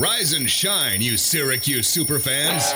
[0.00, 2.72] Rise and shine, you Syracuse superfans.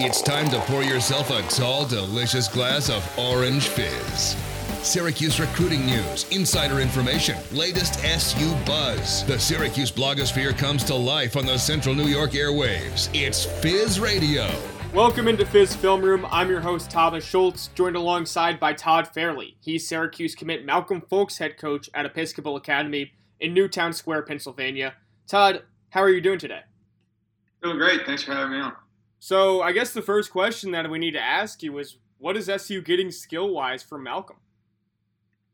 [0.00, 4.34] It's time to pour yourself a tall, delicious glass of orange fizz.
[4.82, 9.24] Syracuse recruiting news, insider information, latest SU buzz.
[9.26, 13.08] The Syracuse blogosphere comes to life on the Central New York airwaves.
[13.14, 14.48] It's Fizz Radio.
[14.92, 16.26] Welcome into Fizz Film Room.
[16.28, 19.56] I'm your host, Thomas Schultz, joined alongside by Todd Fairley.
[19.60, 24.94] He's Syracuse commit Malcolm Folks head coach at Episcopal Academy in Newtown Square, Pennsylvania.
[25.26, 26.60] Todd, how are you doing today?
[27.62, 28.06] Doing great.
[28.06, 28.74] Thanks for having me on.
[29.18, 32.48] So, I guess the first question that we need to ask you is what is
[32.48, 34.36] SU getting skill wise from Malcolm?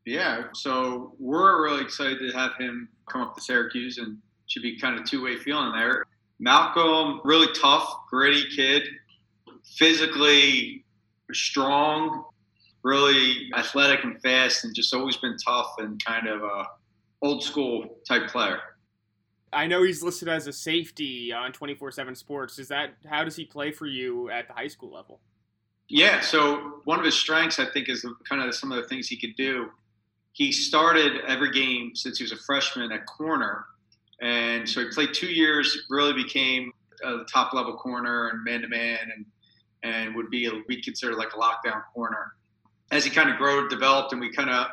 [0.05, 4.17] Yeah, so we're really excited to have him come up to Syracuse and
[4.47, 6.05] should be kind of two way feeling there.
[6.39, 8.83] Malcolm, really tough, gritty kid,
[9.77, 10.83] physically
[11.31, 12.25] strong,
[12.83, 16.65] really athletic and fast, and just always been tough and kind of a
[17.21, 18.59] old school type player.
[19.53, 22.59] I know he's listed as a safety on 24/7 Sports.
[22.59, 25.21] Is that how does he play for you at the high school level?
[25.89, 29.07] Yeah, so one of his strengths, I think, is kind of some of the things
[29.07, 29.71] he could do.
[30.31, 33.65] He started every game since he was a freshman at corner,
[34.21, 35.85] and so he played two years.
[35.89, 39.25] Really became a top level corner and man to man, and
[39.83, 42.35] and would be we consider like a lockdown corner.
[42.91, 44.67] As he kind of grew, developed, and we kind of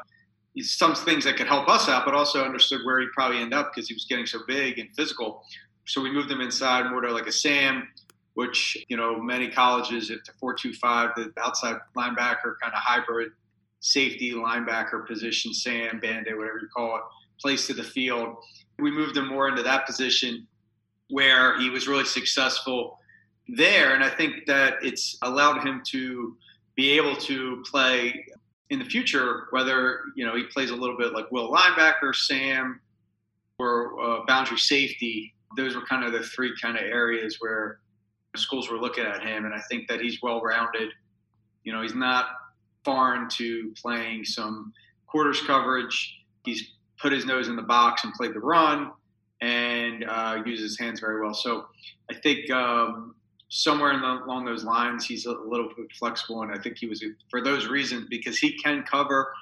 [0.59, 3.73] some things that could help us out, but also understood where he'd probably end up
[3.73, 5.45] because he was getting so big and physical.
[5.87, 7.89] So we moved him inside more to like a Sam,
[8.35, 13.33] which, you know, many colleges, if the 425, the outside linebacker kind of hybrid
[13.81, 17.03] safety linebacker position, Sam, Band-Aid, whatever you call it,
[17.41, 18.37] place to the field.
[18.79, 20.47] We moved him more into that position
[21.09, 22.99] where he was really successful
[23.49, 23.95] there.
[23.95, 26.37] And I think that it's allowed him to
[26.77, 28.27] be able to play
[28.71, 32.81] in the future, whether you know he plays a little bit like Will linebacker, Sam,
[33.59, 37.81] or uh, boundary safety, those were kind of the three kind of areas where
[38.37, 40.91] schools were looking at him, and I think that he's well rounded.
[41.65, 42.27] You know, he's not
[42.85, 44.73] foreign to playing some
[45.07, 46.19] quarters coverage.
[46.45, 48.93] He's put his nose in the box and played the run,
[49.41, 51.35] and uh, uses his hands very well.
[51.35, 51.67] So
[52.11, 53.17] I think um,
[53.51, 57.05] somewhere the, along those lines, he's a little bit flexible, and I think he was
[57.29, 59.33] for those reasons because he can cover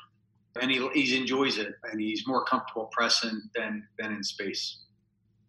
[0.60, 4.78] and he, he enjoys it, and he's more comfortable pressing than than in space.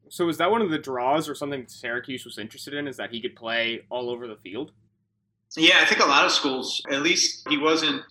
[0.09, 2.87] So is that one of the draws or something Syracuse was interested in?
[2.87, 4.71] Is that he could play all over the field?
[5.55, 8.03] Yeah, I think a lot of schools, at least he wasn't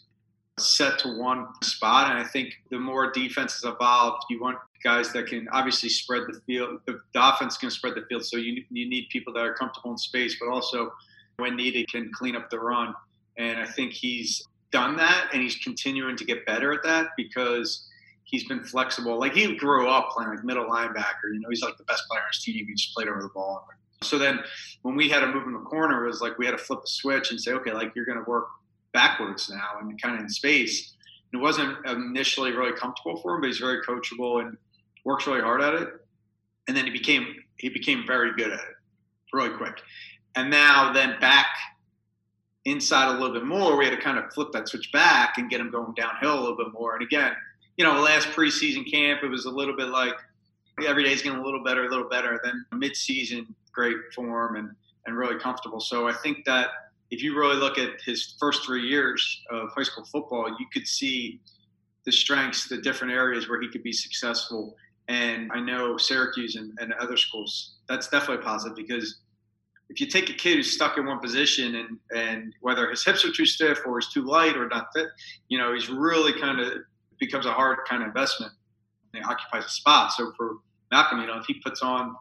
[0.59, 2.10] set to one spot.
[2.10, 6.41] And I think the more defenses evolved, you want guys that can obviously spread the
[6.47, 6.81] field.
[6.87, 9.91] The, the offense can spread the field, so you you need people that are comfortable
[9.91, 10.93] in space, but also
[11.37, 12.94] when needed can clean up the run.
[13.37, 17.89] And I think he's done that, and he's continuing to get better at that because
[18.25, 19.19] he's been flexible.
[19.19, 21.33] Like he grew up playing like middle linebacker.
[21.33, 22.66] You know, he's like the best player on his team.
[22.66, 23.66] He just played over the ball.
[24.03, 24.41] So then
[24.83, 26.81] when we had to move in the corner, it was like we had to flip
[26.84, 28.49] a switch and say, okay, like you're going to work
[28.93, 30.95] backwards now and kind of in space.
[31.33, 34.56] And It wasn't initially really comfortable for him, but he's very coachable and
[35.04, 35.88] works really hard at it.
[36.66, 38.75] And then he became he became very good at it
[39.32, 39.81] really quick.
[40.36, 41.47] And now then back
[42.64, 45.50] inside a little bit more, we had to kind of flip that switch back and
[45.50, 46.94] get him going downhill a little bit more.
[46.94, 47.32] And again,
[47.76, 50.14] you know, last preseason camp, it was a little bit like
[50.86, 52.41] every day's getting a little better, a little better.
[52.44, 54.70] Then mid-season, great form and
[55.06, 55.80] and really comfortable.
[55.80, 56.69] So I think that
[57.10, 60.86] if you really look at his first three years of high school football, you could
[60.86, 61.41] see
[62.04, 64.76] the strengths, the different areas where he could be successful.
[65.09, 69.21] And I know Syracuse and, and other schools, that's definitely positive because
[69.89, 73.25] if you take a kid who's stuck in one position and, and whether his hips
[73.25, 75.07] are too stiff or he's too light or not fit,
[75.49, 76.75] you know, he's really kind of
[77.19, 78.53] becomes a hard kind of investment.
[79.15, 80.13] And he occupies a spot.
[80.13, 80.59] So for
[80.91, 82.15] Malcolm, you know, if he puts on,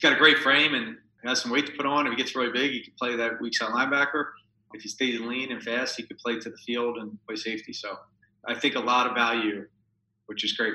[0.00, 2.06] got a great frame and has some weight to put on.
[2.06, 4.28] If he gets really big, he can play that weak side linebacker.
[4.72, 7.72] If he stays lean and fast, he could play to the field and play safety.
[7.72, 7.96] So
[8.46, 9.66] I think a lot of value,
[10.26, 10.74] which is great.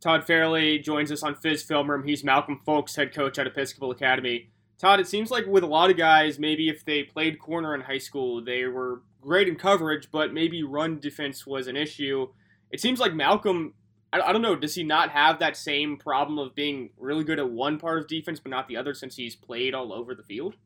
[0.00, 2.04] Todd Fairley joins us on Fizz Film Room.
[2.04, 4.50] He's Malcolm Folks, head coach at Episcopal Academy.
[4.78, 7.82] Todd, it seems like with a lot of guys, maybe if they played corner in
[7.82, 12.28] high school, they were great in coverage, but maybe run defense was an issue.
[12.70, 13.74] It seems like Malcolm
[14.12, 14.56] I, I don't know.
[14.56, 18.08] Does he not have that same problem of being really good at one part of
[18.08, 20.56] defense but not the other since he's played all over the field?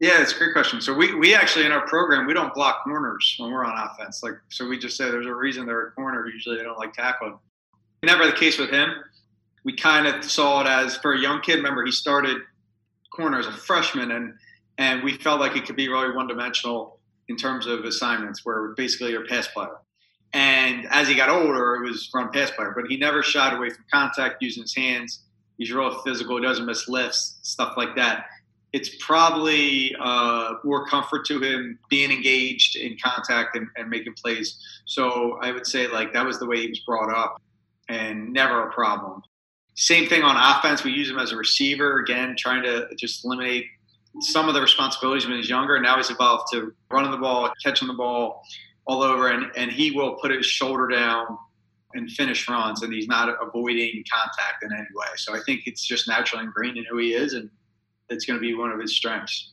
[0.00, 0.80] Yeah, it's a great question.
[0.80, 4.22] So we, we actually in our program we don't block corners when we're on offense.
[4.22, 6.26] Like so we just say there's a reason they're a corner.
[6.26, 7.38] Usually they don't like tackling.
[8.04, 8.90] Never the case with him.
[9.64, 11.56] We kind of saw it as for a young kid.
[11.56, 12.38] Remember he started
[13.10, 14.34] corner as a freshman and
[14.76, 16.98] and we felt like he could be really one dimensional
[17.28, 19.76] in terms of assignments where basically you're a pass player.
[20.32, 23.70] And as he got older, it was run pass player, but he never shied away
[23.70, 25.22] from contact using his hands.
[25.58, 26.36] He's real physical.
[26.36, 28.26] He doesn't miss lifts, stuff like that.
[28.72, 34.58] It's probably uh, more comfort to him being engaged in contact and, and making plays.
[34.86, 37.40] So I would say like that was the way he was brought up,
[37.88, 39.22] and never a problem.
[39.74, 40.84] Same thing on offense.
[40.84, 43.66] We use him as a receiver again, trying to just eliminate
[44.20, 45.80] some of the responsibilities when he's younger.
[45.80, 48.44] Now he's evolved to running the ball, catching the ball
[48.86, 51.38] all over, and, and he will put his shoulder down
[51.94, 55.06] and finish runs, and he's not avoiding contact in any way.
[55.16, 57.50] So I think it's just naturally ingrained in who he is, and
[58.08, 59.52] it's going to be one of his strengths.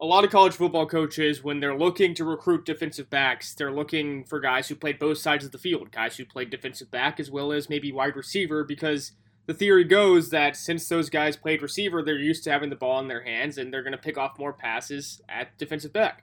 [0.00, 4.24] A lot of college football coaches, when they're looking to recruit defensive backs, they're looking
[4.24, 7.30] for guys who played both sides of the field, guys who played defensive back as
[7.30, 9.12] well as maybe wide receiver, because–
[9.48, 13.00] the theory goes that since those guys played receiver, they're used to having the ball
[13.00, 16.22] in their hands and they're going to pick off more passes at defensive back.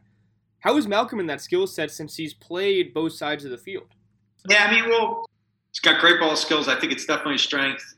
[0.59, 3.87] How is Malcolm in that skill set since he's played both sides of the field?
[4.47, 5.25] Yeah, I mean, well,
[5.71, 6.67] he's got great ball skills.
[6.67, 7.95] I think it's definitely a strength.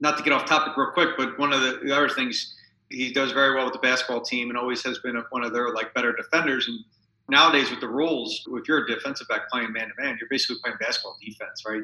[0.00, 2.54] Not to get off topic real quick, but one of the, the other things
[2.90, 5.72] he does very well with the basketball team and always has been one of their
[5.72, 6.68] like better defenders.
[6.68, 6.78] And
[7.28, 10.56] nowadays with the rules, if you're a defensive back playing man to man, you're basically
[10.62, 11.82] playing basketball defense, right?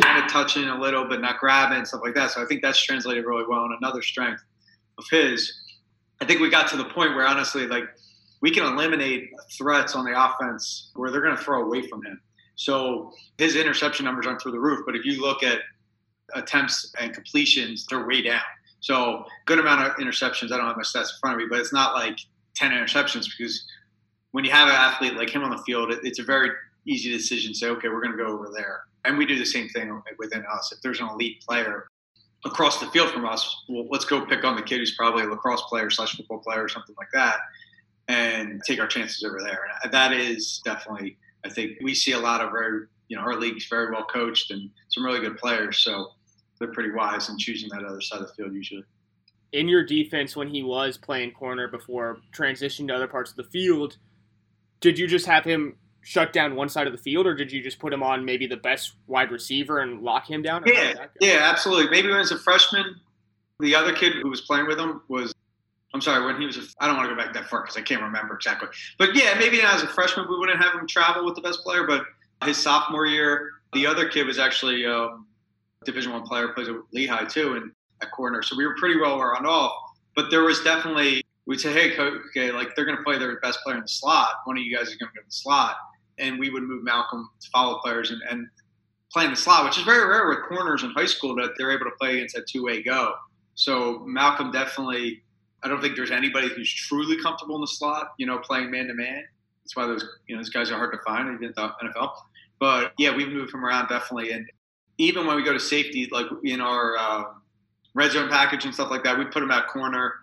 [0.00, 2.30] kind of touching a little, but not grabbing, stuff like that.
[2.30, 3.64] So I think that's translated really well.
[3.64, 4.42] And another strength
[4.98, 5.52] of his,
[6.20, 7.84] I think we got to the point where honestly, like
[8.40, 12.20] we can eliminate threats on the offense where they're going to throw away from him.
[12.54, 15.60] So his interception numbers aren't through the roof, but if you look at
[16.34, 18.40] attempts and completions, they're way down.
[18.82, 20.52] So good amount of interceptions.
[20.52, 22.18] I don't have my stats in front of me, but it's not like
[22.56, 23.64] 10 interceptions because
[24.32, 26.50] when you have an athlete like him on the field, it's a very
[26.84, 28.82] easy decision to say, okay, we're going to go over there.
[29.04, 30.72] And we do the same thing within us.
[30.72, 31.86] If there's an elite player
[32.44, 35.26] across the field from us, well, let's go pick on the kid who's probably a
[35.26, 37.38] lacrosse player slash football player or something like that
[38.08, 39.60] and take our chances over there.
[39.84, 43.36] And that is definitely, I think we see a lot of very, you know, our
[43.36, 45.78] league's very well coached and some really good players.
[45.78, 46.08] So
[46.62, 48.84] they're pretty wise in choosing that other side of the field usually.
[49.52, 53.44] In your defense, when he was playing corner before transitioning to other parts of the
[53.44, 53.98] field,
[54.80, 57.62] did you just have him shut down one side of the field, or did you
[57.62, 60.62] just put him on maybe the best wide receiver and lock him down?
[60.66, 61.90] Yeah, yeah, absolutely.
[61.90, 62.96] Maybe when he was a freshman,
[63.60, 65.34] the other kid who was playing with him was.
[65.94, 67.76] I'm sorry, when he was, a, I don't want to go back that far because
[67.76, 68.68] I can't remember exactly.
[68.98, 71.86] But yeah, maybe as a freshman, we wouldn't have him travel with the best player.
[71.86, 72.06] But
[72.46, 75.26] his sophomore year, the other kid was actually um,
[75.84, 78.42] Division One player, plays at Lehigh too, and at corner.
[78.42, 79.72] So we were pretty well run off.
[80.14, 83.38] But there was definitely we'd say, hey, coach, okay, like they're going to play their
[83.40, 84.36] best player in the slot.
[84.44, 85.76] One of you guys is going to go to the slot
[86.18, 88.46] and we would move Malcolm to follow players and, and
[89.12, 91.72] play in the slot, which is very rare with corners in high school that they're
[91.72, 93.14] able to play against that two way go.
[93.54, 95.22] So Malcolm definitely,
[95.62, 98.86] I don't think there's anybody who's truly comfortable in the slot, you know, playing man
[98.86, 99.22] to man.
[99.62, 102.12] That's why those, you know, those guys are hard to find in the NFL.
[102.58, 104.32] But yeah, we've moved him around definitely.
[104.32, 104.46] And
[104.98, 107.24] even when we go to safety, like in our uh,
[107.94, 110.14] red zone package and stuff like that, we put him at corner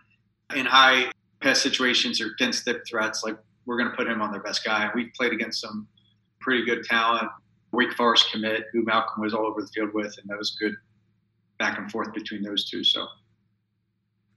[0.56, 1.12] in high
[1.42, 3.24] pass situations or against dip threats.
[3.24, 4.84] Like we're going to put him on their best guy.
[4.84, 5.88] And we played against some
[6.40, 7.30] pretty good talent.
[7.72, 10.74] Wake Forest commit, who Malcolm was all over the field with, and that was good
[11.60, 12.84] back and forth between those two.
[12.84, 13.06] So.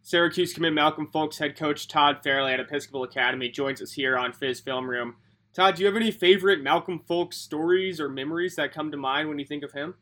[0.02, 4.32] Syracuse commit Malcolm Folks head coach Todd Fairley at Episcopal Academy joins us here on
[4.32, 5.16] Fizz Film Room.
[5.54, 9.28] Todd, do you have any favorite Malcolm Folks stories or memories that come to mind
[9.28, 9.94] when you think of him?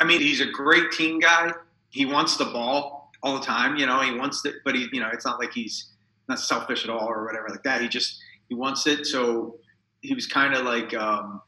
[0.00, 1.52] I mean, he's a great team guy.
[1.90, 3.76] He wants the ball all the time.
[3.76, 5.90] You know, he wants it, but he, you know, it's not like he's
[6.28, 7.82] not selfish at all or whatever like that.
[7.82, 9.06] He just he wants it.
[9.06, 9.56] So
[10.00, 11.42] he was kind of like um,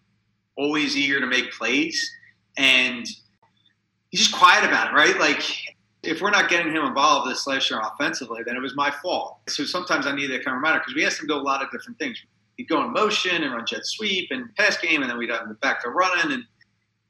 [0.57, 2.11] always eager to make plays,
[2.59, 3.07] and
[4.11, 5.19] he's just quiet about it, right?
[5.19, 5.43] Like
[6.03, 9.38] if we're not getting him involved this last year offensively, then it was my fault.
[9.49, 11.43] So sometimes I need that kind of reminder because we asked him to do a
[11.43, 12.21] lot of different things.
[12.57, 15.47] He'd go in motion and run jet sweep and pass game, and then we'd have
[15.47, 16.45] him back to running and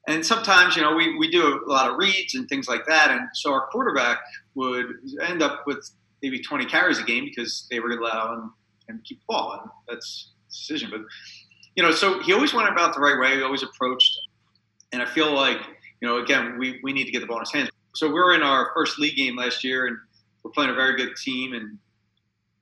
[0.07, 3.11] and sometimes you know we, we do a lot of reads and things like that
[3.11, 4.19] and so our quarterback
[4.55, 4.85] would
[5.21, 5.89] end up with
[6.23, 8.53] maybe 20 carries a game because they were allowed him
[8.87, 9.59] and keep the ball.
[9.61, 10.89] And that's decision.
[10.89, 11.01] But
[11.75, 13.35] you know, so he always went about the right way.
[13.35, 14.17] He always approached,
[14.91, 15.57] and I feel like
[16.01, 17.69] you know, again, we we need to get the ball in his hands.
[17.95, 19.97] So we were in our first league game last year, and
[20.41, 21.77] we're playing a very good team, and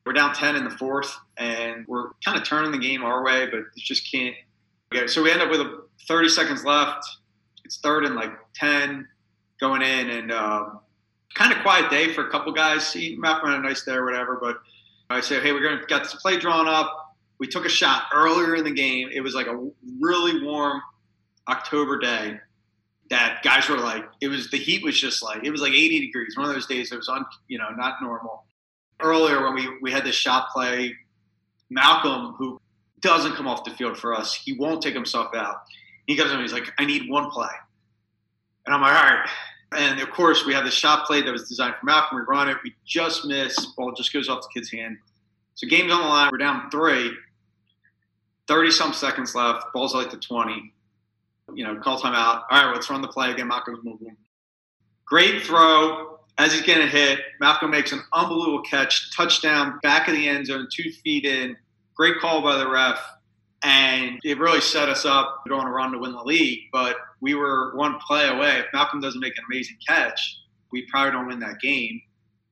[0.06, 3.48] we're down 10 in the fourth, and we're kind of turning the game our way,
[3.50, 4.36] but just can't.
[5.06, 5.66] So we end up with
[6.08, 7.06] 30 seconds left.
[7.72, 9.08] It's third and like 10
[9.62, 10.82] going in, and um,
[11.34, 12.92] kind of quiet day for a couple guys.
[12.92, 14.58] He, had a nice day or whatever, but
[15.10, 17.16] I said, hey, we're going to get this play drawn up.
[17.40, 19.08] We took a shot earlier in the game.
[19.14, 19.70] It was like a
[20.02, 20.82] really warm
[21.48, 22.42] October day
[23.10, 26.02] that guys were like, it was the heat was just like, it was like 80
[26.02, 26.36] degrees.
[26.36, 28.44] One of those days it was on, you know, not normal.
[29.00, 30.94] Earlier when we, we had this shot play,
[31.70, 32.60] Malcolm, who
[33.00, 35.62] doesn't come off the field for us, he won't take himself out.
[36.08, 37.50] He comes to me, he's like, I need one play.
[38.66, 39.30] And I'm like, all right,
[39.74, 42.20] And of course, we have the shot play that was designed for Malcolm.
[42.20, 44.98] We run it, we just miss, ball just goes off the kid's hand.
[45.56, 46.30] So game's on the line.
[46.32, 47.12] We're down three.
[48.48, 49.72] 30 some seconds left.
[49.74, 50.74] Ball's like the 20.
[51.54, 52.44] You know, call timeout.
[52.50, 53.48] All right, let's run the play again.
[53.48, 54.16] Malcolm's moving.
[55.06, 56.20] Great throw.
[56.38, 59.16] As he's getting hit, Malcolm makes an unbelievable catch.
[59.16, 61.56] Touchdown, back of the end zone, two feet in.
[61.94, 63.00] Great call by the ref.
[63.64, 66.62] And it really set us up going to run to win the league.
[66.72, 68.60] But we were one play away.
[68.60, 70.38] If Malcolm doesn't make an amazing catch,
[70.72, 72.02] we probably don't win that game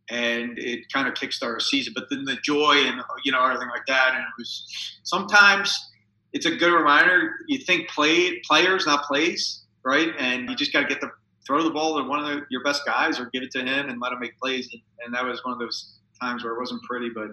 [0.09, 1.93] and it kind of kickstarted our season.
[1.95, 5.91] But then the joy and you know everything like that, and it was sometimes
[6.33, 7.31] it's a good reminder.
[7.47, 10.09] You think play players, not plays, right?
[10.17, 11.11] And you just got to get the
[11.45, 13.89] throw the ball to one of the, your best guys, or give it to him
[13.89, 14.69] and let him make plays.
[14.71, 17.29] And, and, that was one of those times where it wasn't pretty, but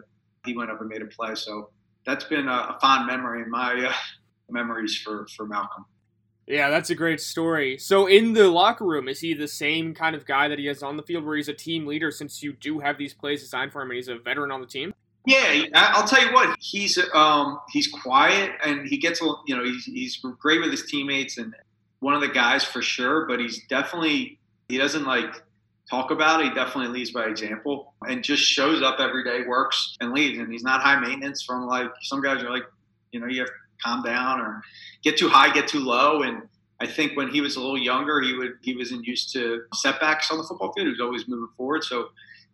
[0.47, 1.35] he went up and made a play.
[1.35, 1.69] So
[2.07, 3.93] that's been a, a fond memory in my uh,
[4.51, 5.85] memories for for Malcolm.
[6.47, 7.77] Yeah, that's a great story.
[7.77, 10.83] So, in the locker room, is he the same kind of guy that he is
[10.83, 12.13] on the field, where he's a team leader?
[12.13, 14.67] Since you do have these plays designed for him, and he's a veteran on the
[14.67, 14.95] team.
[15.27, 16.57] Yeah, I'll tell you what.
[16.61, 21.37] He's um, he's quiet and he gets you know he's he's great with his teammates
[21.37, 21.53] and
[21.99, 23.27] one of the guys for sure.
[23.27, 25.43] But he's definitely he doesn't like
[25.91, 26.43] talk about.
[26.43, 30.39] He definitely leads by example and just shows up every day, works and leaves.
[30.39, 32.65] And he's not high maintenance from like some guys are like
[33.13, 34.63] you know you have to calm down or
[35.03, 36.23] get too high, get too low.
[36.23, 36.43] And
[36.81, 40.31] I think when he was a little younger, he would he wasn't used to setbacks
[40.31, 40.87] on the football field.
[40.87, 41.85] He was always moving forward.
[41.85, 42.09] So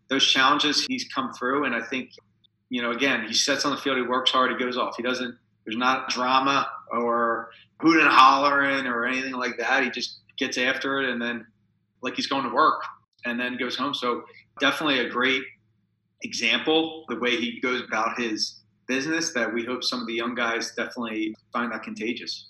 [0.09, 2.11] those challenges he's come through, and I think
[2.69, 4.97] you know again he sets on the field, he works hard, he goes off.
[4.97, 5.37] He doesn't.
[5.65, 9.85] There's not drama or hooting and hollering or anything like that.
[9.85, 11.47] He just gets after it, and then
[12.03, 12.83] like he's going to work,
[13.25, 13.95] and then goes home.
[13.95, 14.23] So
[14.61, 15.43] definitely a great
[16.23, 20.35] example the way he goes about his business that we hope some of the young
[20.35, 22.49] guys definitely find that contagious.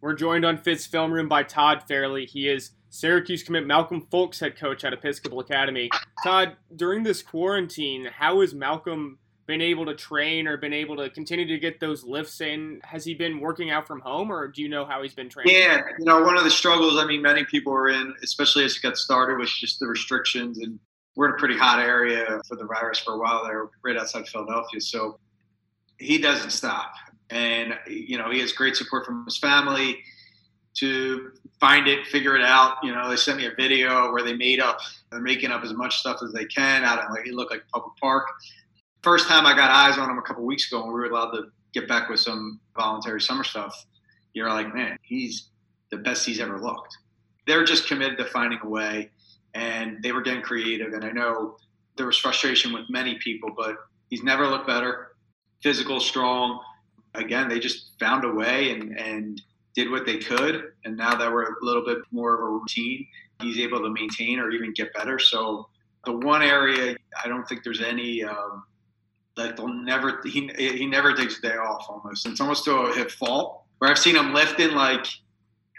[0.00, 2.26] We're joined on Fizz Film Room by Todd Fairley.
[2.26, 5.88] He is Syracuse commit Malcolm Folks head coach at Episcopal Academy.
[6.22, 11.10] Todd, during this quarantine, how has Malcolm been able to train or been able to
[11.10, 12.80] continue to get those lifts in?
[12.82, 15.54] Has he been working out from home or do you know how he's been training?
[15.54, 18.76] Yeah, you know, one of the struggles I mean many people are in, especially as
[18.76, 20.78] it got started, was just the restrictions and
[21.16, 24.26] we're in a pretty hot area for the virus for a while there, right outside
[24.26, 24.80] Philadelphia.
[24.80, 25.18] So
[25.98, 26.92] he doesn't stop.
[27.30, 29.98] And, you know, he has great support from his family
[30.74, 32.78] to find it, figure it out.
[32.82, 34.78] You know, they sent me a video where they made up,
[35.10, 37.62] they're making up as much stuff as they can out of like, it looked like
[37.62, 38.26] a public park.
[39.04, 41.32] First time I got eyes on him a couple weeks ago when we were allowed
[41.32, 43.84] to get back with some voluntary summer stuff,
[44.32, 45.50] you're like, man, he's
[45.90, 46.96] the best he's ever looked.
[47.46, 49.10] They're just committed to finding a way
[49.52, 50.94] and they were getting creative.
[50.94, 51.58] And I know
[51.98, 53.76] there was frustration with many people, but
[54.08, 55.08] he's never looked better
[55.62, 56.60] physical, strong.
[57.14, 59.42] Again, they just found a way and, and
[59.74, 60.72] did what they could.
[60.86, 63.06] And now that we're a little bit more of a routine,
[63.42, 65.18] he's able to maintain or even get better.
[65.18, 65.68] So
[66.06, 68.64] the one area I don't think there's any um,
[69.36, 72.26] that they'll never he, he never takes a day off almost.
[72.26, 75.06] It's almost to a fault where I've seen him lifting like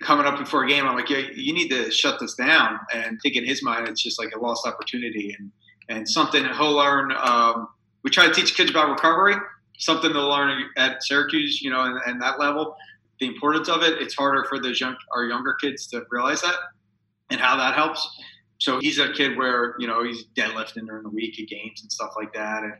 [0.02, 0.86] coming up before a game.
[0.86, 2.80] I'm like, yeah, you need to shut this down.
[2.94, 5.52] And I think in his mind, it's just like a lost opportunity and
[5.88, 7.14] and something he'll learn.
[7.18, 7.68] Um,
[8.04, 9.36] we try to teach kids about recovery
[9.78, 12.76] something to learn at Syracuse, you know, and, and that level,
[13.20, 14.02] the importance of it.
[14.02, 16.56] It's harder for those young, our younger kids to realize that
[17.30, 18.08] and how that helps.
[18.58, 21.92] So he's a kid where you know he's deadlifting during the week at games and
[21.92, 22.74] stuff like that, and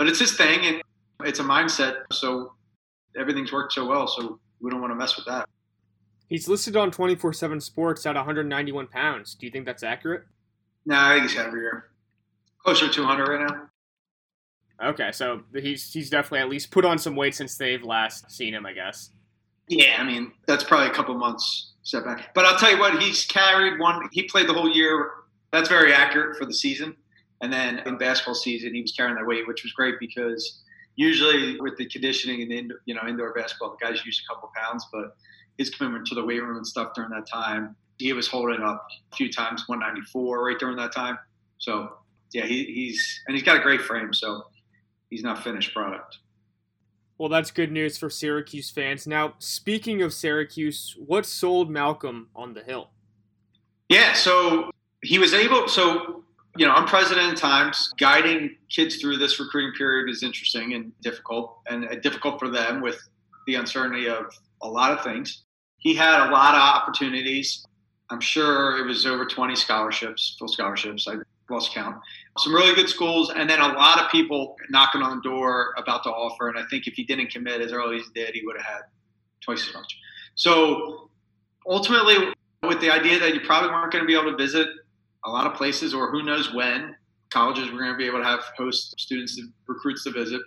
[0.00, 0.82] but it's his thing and
[1.24, 2.04] it's a mindset.
[2.10, 2.54] So
[3.18, 5.46] everything's worked so well, so we don't want to mess with that.
[6.26, 9.34] He's listed on 24 7 Sports at 191 pounds.
[9.34, 10.22] Do you think that's accurate?
[10.86, 11.90] No, nah, I think he's heavier.
[12.64, 14.88] Closer to 200 right now.
[14.88, 18.54] Okay, so he's he's definitely at least put on some weight since they've last seen
[18.54, 19.10] him, I guess.
[19.68, 22.32] Yeah, I mean that's probably a couple months setback.
[22.32, 24.08] But I'll tell you what, he's carried one.
[24.12, 25.10] He played the whole year.
[25.52, 26.96] That's very accurate for the season.
[27.40, 30.62] And then in basketball season, he was carrying that weight, which was great because
[30.96, 34.50] usually with the conditioning and the, you know indoor basketball, the guys use a couple
[34.54, 35.16] pounds, but
[35.58, 38.86] his commitment to the weight room and stuff during that time, he was holding up
[39.12, 41.18] a few times 194 right during that time.
[41.58, 41.96] So
[42.32, 44.12] yeah, he, he's and he's got a great frame.
[44.12, 44.44] So
[45.08, 46.18] he's not finished product.
[47.18, 49.06] Well, that's good news for Syracuse fans.
[49.06, 52.88] Now, speaking of Syracuse, what sold Malcolm on the Hill?
[53.90, 54.70] Yeah, so
[55.02, 55.68] he was able.
[55.68, 56.24] So
[56.56, 57.92] you know, I'm president of Times.
[57.98, 62.80] Guiding kids through this recruiting period is interesting and difficult, and uh, difficult for them
[62.80, 62.98] with
[63.46, 64.26] the uncertainty of
[64.62, 65.44] a lot of things.
[65.78, 67.64] He had a lot of opportunities.
[68.10, 71.06] I'm sure it was over 20 scholarships, full scholarships.
[71.08, 71.14] I
[71.48, 71.96] lost count.
[72.38, 76.02] Some really good schools, and then a lot of people knocking on the door about
[76.04, 76.48] to offer.
[76.48, 78.66] And I think if he didn't commit as early as he did, he would have
[78.66, 78.82] had
[79.40, 79.96] twice as much.
[80.34, 81.10] So
[81.66, 84.68] ultimately, with the idea that you probably weren't going to be able to visit
[85.24, 86.94] a lot of places, or who knows when,
[87.30, 90.40] colleges were going to be able to have host students, and recruits to visit.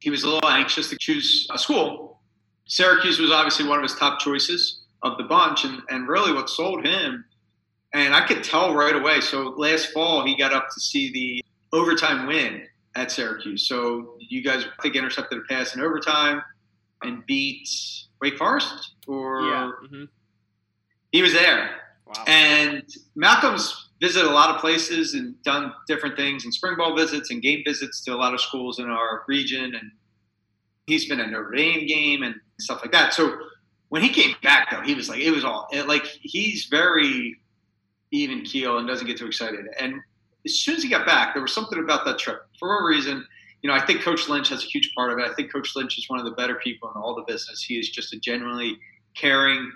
[0.00, 2.20] He was a little anxious to choose a school.
[2.66, 6.48] Syracuse was obviously one of his top choices of the bunch, and, and really what
[6.48, 7.24] sold him,
[7.94, 9.20] and I could tell right away.
[9.20, 11.44] So last fall, he got up to see the
[11.76, 13.66] overtime win at Syracuse.
[13.66, 16.42] So you guys, I think, intercepted a pass in overtime
[17.02, 17.68] and beat
[18.20, 19.70] Wake Forest, or yeah.
[19.84, 20.04] Mm-hmm.
[21.10, 21.70] he was there.
[22.06, 22.24] Wow.
[22.26, 27.30] And Malcolm's visited a lot of places and done different things and spring ball visits
[27.30, 29.76] and game visits to a lot of schools in our region.
[29.76, 29.92] And
[30.86, 33.14] he's been at Notre Dame game and stuff like that.
[33.14, 33.38] So
[33.90, 37.36] when he came back, though, he was like, it was all like he's very
[38.10, 39.66] even keel and doesn't get too excited.
[39.78, 39.94] And
[40.44, 42.42] as soon as he got back, there was something about that trip.
[42.58, 43.24] For a reason,
[43.62, 45.30] you know, I think Coach Lynch has a huge part of it.
[45.30, 47.62] I think Coach Lynch is one of the better people in all the business.
[47.62, 48.80] He is just a genuinely
[49.14, 49.70] caring,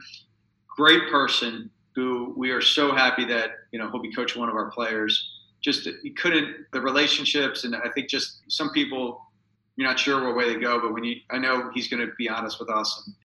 [0.66, 4.54] great person who we are so happy that you know he'll be coaching one of
[4.54, 5.32] our players.
[5.62, 9.22] Just he couldn't the relationships, and I think just some people
[9.76, 12.12] you're not sure what way they go, but when you I know he's going to
[12.18, 13.16] be honest with us, and,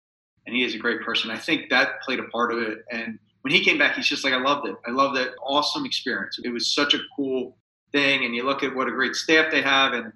[0.46, 1.30] and he is a great person.
[1.30, 2.78] I think that played a part of it.
[2.90, 4.76] And when he came back, he's just like I loved it.
[4.86, 6.38] I loved that Awesome experience.
[6.42, 7.56] It was such a cool
[7.92, 10.12] thing, and you look at what a great staff they have, and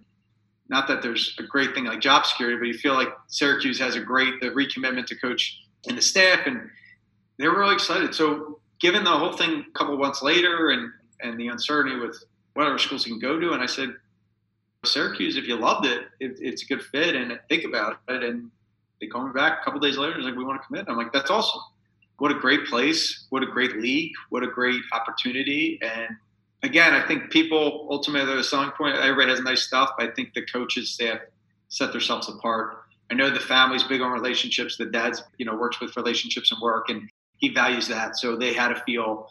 [0.68, 3.96] not that there's a great thing like job security, but you feel like Syracuse has
[3.96, 6.70] a great the recommitment to coach and the staff and
[7.38, 8.14] they were really excited.
[8.14, 12.22] So, given the whole thing a couple months later and and the uncertainty with
[12.54, 13.94] whatever schools you can go to, and I said,
[14.84, 18.22] Syracuse, if you loved it, it it's a good fit, and think about it.
[18.22, 18.50] And
[19.00, 20.16] they called me back a couple days later.
[20.16, 20.86] It's like we want to commit.
[20.88, 21.60] I'm like, that's awesome.
[22.18, 23.26] What a great place.
[23.30, 24.12] What a great league.
[24.30, 25.80] What a great opportunity.
[25.82, 26.16] And
[26.62, 28.96] again, I think people ultimately the selling point.
[28.96, 31.18] Everybody has nice stuff, but I think the coaches staff
[31.68, 32.78] set themselves apart.
[33.10, 34.76] I know the family's big on relationships.
[34.76, 37.08] The dad's, you know, works with relationships and work, and
[37.44, 38.16] he values that.
[38.16, 39.28] So they had to feel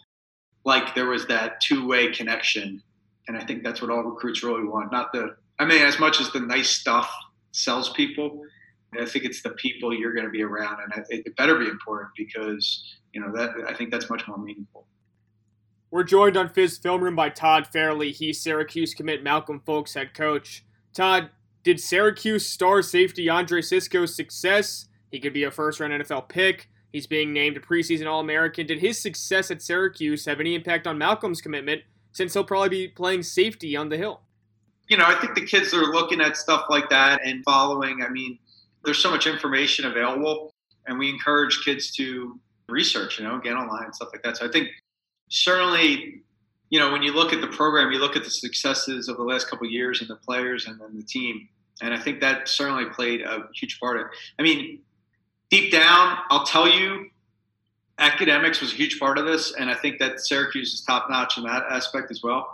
[0.66, 2.82] like there was that two way connection.
[3.28, 4.92] And I think that's what all recruits really want.
[4.92, 7.12] Not the, I mean, as much as the nice stuff
[7.52, 8.42] sells people,
[9.00, 10.78] I think it's the people you're going to be around.
[10.84, 14.86] And it better be important because, you know, that I think that's much more meaningful.
[15.90, 18.12] We're joined on Fizz Film Room by Todd Fairley.
[18.12, 20.64] He's Syracuse commit Malcolm Folks head coach.
[20.94, 21.30] Todd,
[21.64, 24.88] did Syracuse star safety Andre Cisco's success?
[25.12, 26.70] He could be a first round NFL pick.
[26.94, 28.68] He's being named a preseason All American.
[28.68, 32.88] Did his success at Syracuse have any impact on Malcolm's commitment since he'll probably be
[32.88, 34.22] playing safety on the Hill?
[34.88, 38.04] You know, I think the kids are looking at stuff like that and following.
[38.04, 38.38] I mean,
[38.86, 40.54] there's so much information available,
[40.86, 44.38] and we encourage kids to research, you know, get online and stuff like that.
[44.38, 44.68] So I think
[45.30, 46.22] certainly,
[46.70, 49.24] you know, when you look at the program, you look at the successes of the
[49.24, 51.50] last couple years and the players and then the team.
[51.82, 54.12] And I think that certainly played a huge part of it.
[54.38, 54.80] I mean,
[55.54, 57.12] deep down, I'll tell you,
[58.00, 61.38] academics was a huge part of this, and I think that Syracuse is top notch
[61.38, 62.50] in that aspect as well.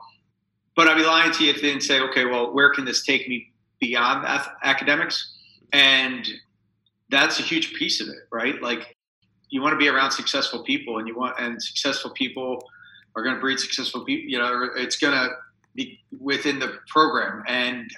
[0.75, 3.05] But I'd be lying to you if I didn't say, okay, well, where can this
[3.05, 4.27] take me beyond
[4.63, 5.33] academics?
[5.71, 6.27] And
[7.09, 8.61] that's a huge piece of it, right?
[8.61, 8.97] Like,
[9.49, 12.69] you want to be around successful people, and you want, and successful people
[13.15, 14.29] are going to breed successful people.
[14.29, 15.29] You know, it's going to
[15.73, 17.89] be within the program, and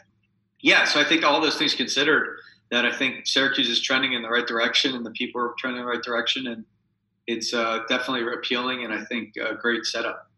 [0.60, 0.86] yeah.
[0.86, 2.38] So I think all those things considered,
[2.72, 5.82] that I think Syracuse is trending in the right direction and the people are trending
[5.82, 6.48] in the right direction.
[6.48, 6.66] And
[7.28, 10.32] it's uh, definitely appealing and I think a great setup.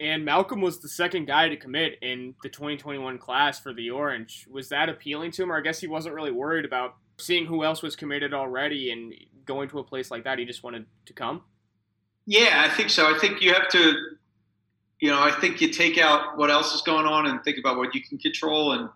[0.00, 4.46] And Malcolm was the second guy to commit in the 2021 class for the Orange.
[4.50, 7.62] Was that appealing to him, or I guess he wasn't really worried about seeing who
[7.62, 10.38] else was committed already and going to a place like that?
[10.38, 11.42] He just wanted to come?
[12.26, 13.14] Yeah, I think so.
[13.14, 13.94] I think you have to,
[14.98, 17.76] you know, I think you take out what else is going on and think about
[17.76, 18.72] what you can control.
[18.72, 18.88] And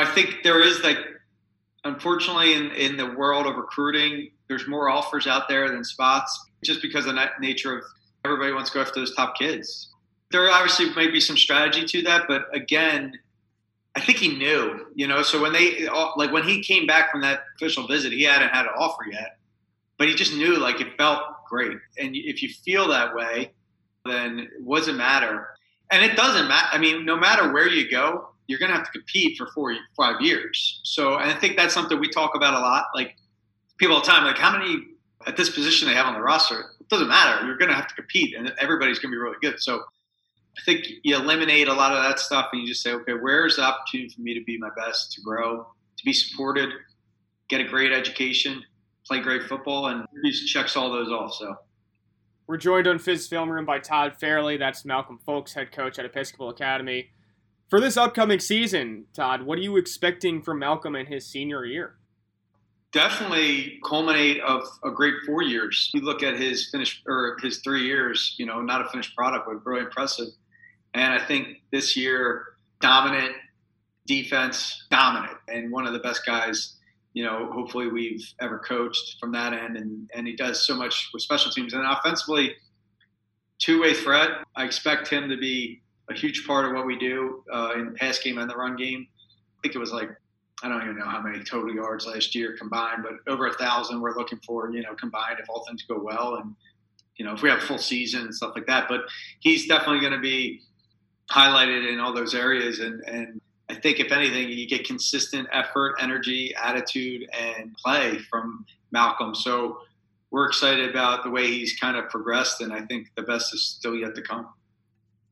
[0.00, 0.98] I think there is like
[1.86, 6.82] unfortunately, in, in the world of recruiting, there's more offers out there than spots just
[6.82, 7.84] because of the nature of
[8.24, 9.90] everybody wants to go after those top kids.
[10.30, 13.18] There obviously may be some strategy to that, but again,
[13.94, 15.22] I think he knew, you know.
[15.22, 18.50] So when they uh, like when he came back from that official visit, he hadn't
[18.50, 19.38] had an offer yet,
[19.98, 21.78] but he just knew like it felt great.
[21.98, 23.52] And if you feel that way,
[24.04, 25.48] then it matter?
[25.90, 26.68] And it doesn't matter.
[26.72, 29.74] I mean, no matter where you go, you're going to have to compete for four,
[29.96, 30.80] five years.
[30.84, 32.86] So, I think that's something we talk about a lot.
[32.94, 33.16] Like
[33.78, 34.84] people all the time, like how many
[35.26, 36.60] at this position they have on the roster.
[36.80, 37.44] It doesn't matter.
[37.46, 39.60] You're going to have to compete, and everybody's going to be really good.
[39.60, 39.82] So,
[40.58, 43.56] I think you eliminate a lot of that stuff, and you just say, okay, where's
[43.56, 46.70] the opportunity for me to be my best, to grow, to be supported,
[47.48, 48.62] get a great education,
[49.06, 51.34] play great football, and he checks all those off.
[51.34, 51.56] So.
[52.46, 54.56] We're joined on Fizz Film Room by Todd Fairley.
[54.56, 57.10] That's Malcolm Folks, head coach at Episcopal Academy.
[57.68, 61.96] For this upcoming season, Todd, what are you expecting from Malcolm in his senior year?
[62.96, 65.90] definitely culminate of a great four years.
[65.92, 69.46] You look at his finish or his three years, you know, not a finished product,
[69.46, 70.28] but really impressive.
[70.94, 72.44] And I think this year,
[72.80, 73.32] dominant
[74.06, 76.76] defense, dominant, and one of the best guys,
[77.12, 79.76] you know, hopefully we've ever coached from that end.
[79.76, 81.74] And, and he does so much with special teams.
[81.74, 82.56] And offensively,
[83.58, 84.30] two way threat.
[84.54, 87.92] I expect him to be a huge part of what we do uh, in the
[87.92, 89.06] pass game and the run game.
[89.58, 90.10] I think it was like
[90.62, 94.00] I don't even know how many total yards last year combined, but over a thousand
[94.00, 96.54] we're looking for, you know, combined if all things go well and
[97.16, 98.88] you know, if we have a full season and stuff like that.
[98.88, 99.02] But
[99.40, 100.60] he's definitely going to be
[101.30, 105.96] highlighted in all those areas and and I think if anything, you get consistent effort,
[106.00, 109.34] energy, attitude, and play from Malcolm.
[109.34, 109.80] So
[110.30, 113.64] we're excited about the way he's kind of progressed, and I think the best is
[113.64, 114.48] still yet to come.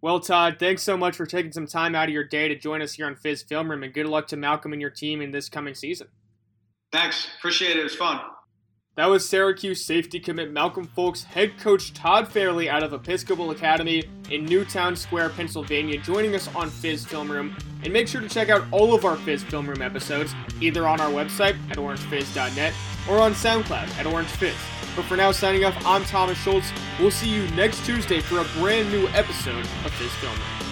[0.04, 2.82] Well, Todd, thanks so much for taking some time out of your day to join
[2.82, 5.30] us here on Fizz Film Room, and good luck to Malcolm and your team in
[5.30, 6.08] this coming season.
[6.92, 7.26] Thanks.
[7.38, 7.78] Appreciate it.
[7.78, 8.20] It was fun.
[8.98, 14.04] That was Syracuse safety commit Malcolm Folks head coach Todd Fairley out of Episcopal Academy
[14.30, 17.56] in Newtown Square, Pennsylvania, joining us on Fizz Film Room.
[17.82, 21.00] And make sure to check out all of our Fizz Film Room episodes, either on
[21.00, 22.74] our website at orangefizz.net
[23.08, 24.84] or on SoundCloud at orangefizz.
[24.96, 26.72] But for now, signing off, I'm Thomas Schultz.
[27.00, 30.63] We'll see you next Tuesday for a brand new episode of Fizz Film.